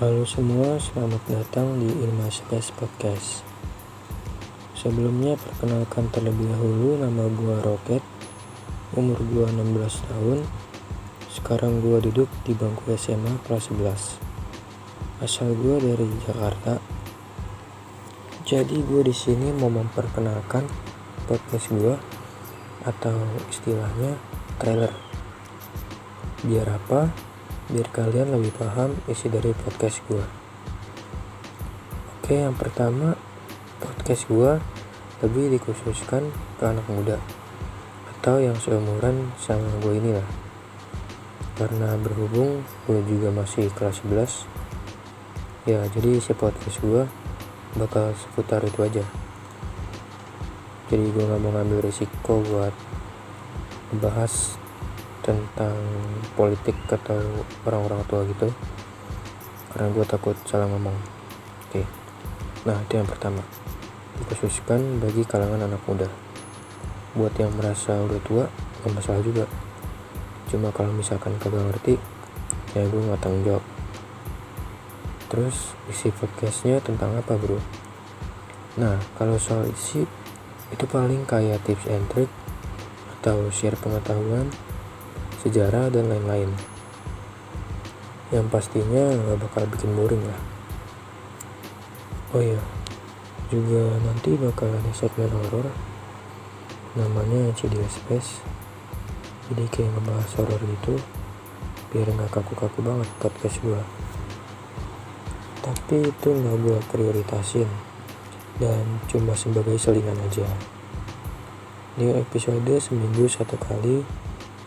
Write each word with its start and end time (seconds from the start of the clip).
Halo 0.00 0.24
semua, 0.24 0.80
selamat 0.80 1.20
datang 1.28 1.76
di 1.76 1.84
Ilma 1.84 2.32
Space 2.32 2.72
Podcast. 2.72 3.44
Sebelumnya 4.72 5.36
perkenalkan 5.36 6.08
terlebih 6.08 6.48
dahulu 6.56 6.96
nama 6.96 7.28
gua 7.28 7.60
Roket, 7.60 8.00
umur 8.96 9.20
gua 9.28 9.52
16 9.52 10.00
tahun. 10.08 10.48
Sekarang 11.28 11.84
gua 11.84 12.00
duduk 12.00 12.32
di 12.48 12.56
bangku 12.56 12.88
SMA 12.96 13.44
kelas 13.44 13.68
11. 13.68 15.20
Asal 15.20 15.52
gua 15.52 15.76
dari 15.76 16.08
Jakarta. 16.24 16.80
Jadi 18.48 18.80
gua 18.80 19.04
di 19.04 19.12
sini 19.12 19.52
mau 19.52 19.68
memperkenalkan 19.68 20.64
podcast 21.28 21.68
gua 21.76 22.00
atau 22.88 23.20
istilahnya 23.52 24.16
trailer. 24.56 24.96
Biar 26.40 26.72
apa? 26.72 27.29
Biar 27.70 27.86
kalian 27.94 28.34
lebih 28.34 28.50
paham 28.58 28.98
isi 29.06 29.30
dari 29.30 29.54
podcast 29.54 30.02
gue. 30.10 30.26
Oke, 32.18 32.34
yang 32.34 32.58
pertama, 32.58 33.14
podcast 33.78 34.26
gue 34.26 34.58
lebih 35.22 35.54
dikhususkan 35.54 36.34
ke 36.58 36.64
anak 36.66 36.82
muda 36.90 37.22
atau 38.18 38.42
yang 38.42 38.58
seumuran 38.58 39.30
sama 39.38 39.70
gue 39.86 39.94
ini 40.02 40.10
lah. 40.18 40.28
Karena 41.54 41.94
berhubung 41.94 42.66
gue 42.90 43.00
juga 43.06 43.30
masih 43.30 43.70
kelas 43.70 44.02
11, 44.02 45.70
ya 45.70 45.80
jadi 45.94 46.18
isi 46.18 46.34
podcast 46.34 46.82
gue 46.82 47.06
bakal 47.78 48.10
seputar 48.18 48.66
itu 48.66 48.82
aja. 48.82 49.04
Jadi 50.90 51.06
gue 51.06 51.22
gak 51.22 51.38
mau 51.38 51.54
ngambil 51.54 51.86
risiko 51.86 52.42
buat 52.50 52.74
membahas 53.94 54.59
tentang 55.30 55.78
politik 56.34 56.74
atau 56.90 57.46
orang-orang 57.62 58.02
tua 58.10 58.26
gitu. 58.26 58.50
Karena 59.70 59.86
gue 59.94 60.02
takut 60.02 60.34
salah 60.42 60.66
ngomong. 60.66 60.98
Oke. 61.70 61.86
Nah 62.66 62.74
itu 62.82 62.98
yang 62.98 63.06
pertama. 63.06 63.46
Dikhususkan 64.18 64.98
bagi 64.98 65.22
kalangan 65.22 65.70
anak 65.70 65.78
muda. 65.86 66.10
Buat 67.14 67.38
yang 67.38 67.54
merasa 67.54 67.94
udah 68.02 68.20
tua 68.26 68.44
gak 68.82 68.90
masalah 68.90 69.22
juga. 69.22 69.46
Cuma 70.50 70.74
kalau 70.74 70.90
misalkan 70.90 71.38
kagak 71.38 71.62
ngerti 71.62 71.94
ya 72.74 72.82
gue 72.82 73.00
gak 73.14 73.22
tanggung 73.22 73.46
jawab. 73.46 73.64
Terus 75.30 75.78
isi 75.86 76.10
podcastnya 76.10 76.82
tentang 76.82 77.14
apa 77.14 77.38
bro? 77.38 77.62
Nah 78.82 78.98
kalau 79.14 79.38
soal 79.38 79.70
isi 79.70 80.02
itu 80.74 80.84
paling 80.90 81.22
kayak 81.22 81.62
tips 81.62 81.86
and 81.86 82.06
trick 82.10 82.30
atau 83.18 83.46
share 83.54 83.78
pengetahuan 83.78 84.50
sejarah, 85.40 85.88
dan 85.88 86.12
lain-lain. 86.12 86.52
Yang 88.30 88.46
pastinya 88.52 89.10
nggak 89.10 89.40
bakal 89.42 89.64
bikin 89.72 89.96
boring 89.96 90.22
lah. 90.22 90.40
Oh 92.30 92.38
iya, 92.38 92.62
juga 93.50 93.98
nanti 94.06 94.38
bakal 94.38 94.70
ada 94.70 94.92
segmen 94.94 95.32
horor 95.34 95.66
namanya 96.94 97.50
CD 97.58 97.74
Space. 97.90 98.38
Jadi 99.50 99.66
kayak 99.66 99.90
ngebahas 99.98 100.30
horor 100.38 100.62
gitu, 100.62 100.94
biar 101.90 102.06
nggak 102.06 102.30
kaku-kaku 102.30 102.86
banget 102.86 103.08
podcast 103.18 103.58
gua. 103.66 103.82
Tapi 105.66 106.06
itu 106.06 106.28
nggak 106.30 106.56
gua 106.62 106.78
prioritasin 106.86 107.66
dan 108.62 109.02
cuma 109.10 109.34
sebagai 109.34 109.74
selingan 109.74 110.20
aja. 110.22 110.46
Di 111.98 112.14
episode 112.14 112.78
seminggu 112.78 113.26
satu 113.26 113.58
kali 113.58 114.06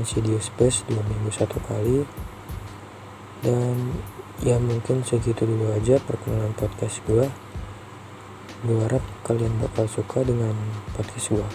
Insidious 0.00 0.50
Space 0.50 0.82
dua 0.86 1.02
minggu 1.06 1.30
satu 1.30 1.60
kali. 1.64 2.06
Dan 3.44 3.94
ya 4.42 4.58
mungkin 4.58 5.06
segitu 5.06 5.46
dulu 5.46 5.70
aja 5.70 6.02
perkenalan 6.02 6.52
podcast 6.58 6.98
gue 7.06 7.30
gue 8.64 8.78
harap 8.80 9.04
kalian 9.22 9.52
bakal 9.60 9.84
suka 9.86 10.24
dengan 10.24 10.56
podcast 10.96 11.30
gue 11.30 11.48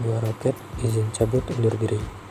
gue 0.00 0.16
Roket 0.16 0.56
izin 0.80 1.10
cabut 1.12 1.42
undur 1.54 1.74
diri 1.76 2.23